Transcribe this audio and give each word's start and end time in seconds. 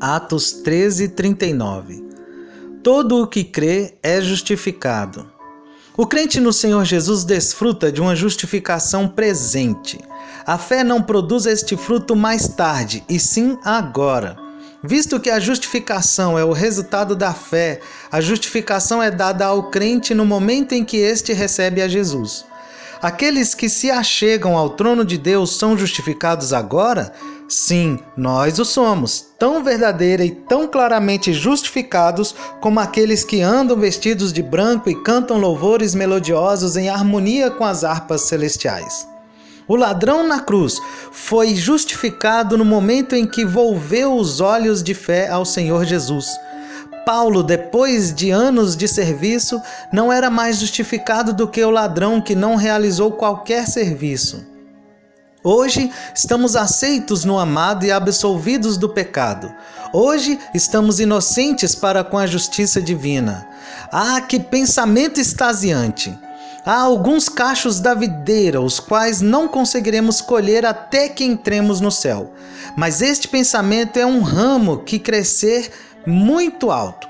Atos 0.00 0.52
13, 0.52 1.08
39 1.08 2.04
Todo 2.82 3.22
o 3.22 3.26
que 3.26 3.44
crê 3.44 3.98
é 4.02 4.20
justificado. 4.20 5.30
O 5.96 6.06
crente 6.06 6.38
no 6.38 6.52
Senhor 6.52 6.84
Jesus 6.84 7.24
desfruta 7.24 7.90
de 7.90 8.00
uma 8.00 8.14
justificação 8.14 9.08
presente. 9.08 9.98
A 10.46 10.56
fé 10.56 10.84
não 10.84 11.02
produz 11.02 11.44
este 11.44 11.76
fruto 11.76 12.14
mais 12.14 12.46
tarde, 12.48 13.04
e 13.08 13.18
sim 13.18 13.58
agora. 13.64 14.36
Visto 14.82 15.18
que 15.18 15.28
a 15.28 15.40
justificação 15.40 16.38
é 16.38 16.44
o 16.44 16.52
resultado 16.52 17.16
da 17.16 17.34
fé, 17.34 17.80
a 18.12 18.20
justificação 18.20 19.02
é 19.02 19.10
dada 19.10 19.46
ao 19.46 19.70
crente 19.70 20.14
no 20.14 20.24
momento 20.24 20.72
em 20.72 20.84
que 20.84 20.98
este 20.98 21.32
recebe 21.32 21.82
a 21.82 21.88
Jesus. 21.88 22.44
Aqueles 23.00 23.54
que 23.54 23.68
se 23.68 23.92
achegam 23.92 24.56
ao 24.56 24.70
trono 24.70 25.04
de 25.04 25.16
Deus 25.16 25.56
são 25.56 25.78
justificados 25.78 26.52
agora? 26.52 27.12
Sim, 27.48 28.00
nós 28.16 28.58
o 28.58 28.64
somos, 28.64 29.24
tão 29.38 29.62
verdadeira 29.62 30.24
e 30.24 30.32
tão 30.32 30.66
claramente 30.66 31.32
justificados 31.32 32.34
como 32.60 32.80
aqueles 32.80 33.24
que 33.24 33.40
andam 33.40 33.76
vestidos 33.76 34.32
de 34.32 34.42
branco 34.42 34.90
e 34.90 35.02
cantam 35.02 35.38
louvores 35.38 35.94
melodiosos 35.94 36.76
em 36.76 36.88
harmonia 36.88 37.52
com 37.52 37.64
as 37.64 37.84
harpas 37.84 38.22
celestiais. 38.22 39.06
O 39.68 39.76
ladrão 39.76 40.26
na 40.26 40.40
cruz 40.40 40.80
foi 41.12 41.54
justificado 41.54 42.58
no 42.58 42.64
momento 42.64 43.14
em 43.14 43.26
que 43.26 43.44
volveu 43.44 44.14
os 44.14 44.40
olhos 44.40 44.82
de 44.82 44.92
fé 44.92 45.28
ao 45.28 45.44
Senhor 45.44 45.84
Jesus. 45.84 46.26
Paulo, 47.08 47.42
depois 47.42 48.14
de 48.14 48.30
anos 48.30 48.76
de 48.76 48.86
serviço, 48.86 49.62
não 49.90 50.12
era 50.12 50.28
mais 50.28 50.58
justificado 50.58 51.32
do 51.32 51.48
que 51.48 51.64
o 51.64 51.70
ladrão 51.70 52.20
que 52.20 52.34
não 52.34 52.54
realizou 52.54 53.12
qualquer 53.12 53.66
serviço. 53.66 54.46
Hoje 55.42 55.90
estamos 56.14 56.54
aceitos 56.54 57.24
no 57.24 57.38
amado 57.38 57.86
e 57.86 57.90
absolvidos 57.90 58.76
do 58.76 58.90
pecado. 58.90 59.50
Hoje 59.90 60.38
estamos 60.52 61.00
inocentes 61.00 61.74
para 61.74 62.04
com 62.04 62.18
a 62.18 62.26
justiça 62.26 62.78
divina. 62.78 63.48
Ah, 63.90 64.20
que 64.20 64.38
pensamento 64.38 65.18
extasiante! 65.18 66.14
Há 66.66 66.82
alguns 66.82 67.30
cachos 67.30 67.80
da 67.80 67.94
videira, 67.94 68.60
os 68.60 68.78
quais 68.78 69.22
não 69.22 69.48
conseguiremos 69.48 70.20
colher 70.20 70.66
até 70.66 71.08
que 71.08 71.24
entremos 71.24 71.80
no 71.80 71.90
céu. 71.90 72.34
Mas 72.76 73.00
este 73.00 73.26
pensamento 73.26 73.96
é 73.96 74.04
um 74.04 74.20
ramo 74.20 74.80
que 74.84 74.98
crescer 74.98 75.70
muito 76.06 76.70
alto. 76.70 77.08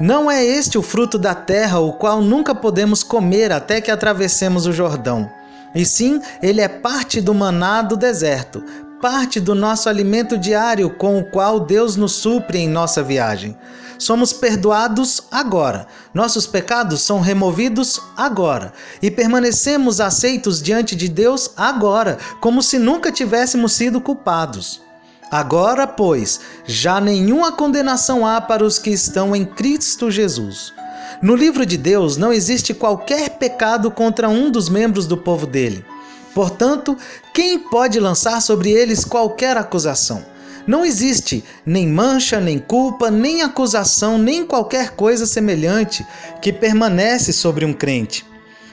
Não 0.00 0.30
é 0.30 0.44
este 0.44 0.78
o 0.78 0.82
fruto 0.82 1.18
da 1.18 1.34
terra, 1.34 1.80
o 1.80 1.92
qual 1.92 2.22
nunca 2.22 2.54
podemos 2.54 3.02
comer 3.02 3.50
até 3.50 3.80
que 3.80 3.90
atravessemos 3.90 4.66
o 4.66 4.72
Jordão. 4.72 5.28
E 5.74 5.84
sim, 5.84 6.20
ele 6.40 6.60
é 6.60 6.68
parte 6.68 7.20
do 7.20 7.34
maná 7.34 7.82
do 7.82 7.96
deserto, 7.96 8.62
parte 9.02 9.40
do 9.40 9.54
nosso 9.54 9.88
alimento 9.88 10.38
diário 10.38 10.90
com 10.90 11.18
o 11.18 11.24
qual 11.24 11.60
Deus 11.60 11.96
nos 11.96 12.12
supre 12.12 12.58
em 12.58 12.68
nossa 12.68 13.02
viagem. 13.02 13.56
Somos 13.98 14.32
perdoados 14.32 15.24
agora, 15.32 15.88
nossos 16.14 16.46
pecados 16.46 17.02
são 17.02 17.20
removidos 17.20 18.00
agora 18.16 18.72
e 19.02 19.10
permanecemos 19.10 20.00
aceitos 20.00 20.62
diante 20.62 20.94
de 20.94 21.08
Deus 21.08 21.50
agora, 21.56 22.16
como 22.40 22.62
se 22.62 22.78
nunca 22.78 23.10
tivéssemos 23.10 23.72
sido 23.72 24.00
culpados. 24.00 24.80
Agora, 25.30 25.86
pois, 25.86 26.40
já 26.64 27.00
nenhuma 27.00 27.52
condenação 27.52 28.26
há 28.26 28.40
para 28.40 28.64
os 28.64 28.78
que 28.78 28.90
estão 28.90 29.36
em 29.36 29.44
Cristo 29.44 30.10
Jesus. 30.10 30.72
No 31.20 31.34
livro 31.34 31.66
de 31.66 31.76
Deus 31.76 32.16
não 32.16 32.32
existe 32.32 32.72
qualquer 32.72 33.30
pecado 33.30 33.90
contra 33.90 34.28
um 34.28 34.50
dos 34.50 34.70
membros 34.70 35.06
do 35.06 35.18
povo 35.18 35.46
dele. 35.46 35.84
Portanto, 36.34 36.96
quem 37.34 37.58
pode 37.58 38.00
lançar 38.00 38.40
sobre 38.40 38.70
eles 38.70 39.04
qualquer 39.04 39.56
acusação? 39.56 40.24
Não 40.66 40.84
existe 40.84 41.44
nem 41.64 41.86
mancha, 41.86 42.40
nem 42.40 42.58
culpa, 42.58 43.10
nem 43.10 43.42
acusação, 43.42 44.16
nem 44.16 44.46
qualquer 44.46 44.90
coisa 44.90 45.26
semelhante 45.26 46.06
que 46.40 46.52
permanece 46.52 47.32
sobre 47.32 47.64
um 47.64 47.72
crente. 47.72 48.24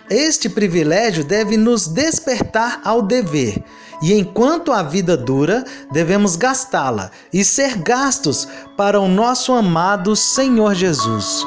Este 0.09 0.47
privilégio 0.47 1.23
deve 1.23 1.57
nos 1.57 1.87
despertar 1.87 2.79
ao 2.83 3.01
dever, 3.01 3.63
e 4.03 4.13
enquanto 4.13 4.71
a 4.71 4.83
vida 4.83 5.17
dura, 5.17 5.63
devemos 5.91 6.35
gastá-la 6.35 7.09
e 7.33 7.43
ser 7.43 7.77
gastos 7.79 8.47
para 8.77 8.99
o 8.99 9.07
nosso 9.07 9.51
amado 9.51 10.15
Senhor 10.15 10.75
Jesus. 10.75 11.43